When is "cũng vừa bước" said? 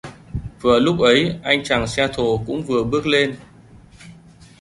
2.47-3.07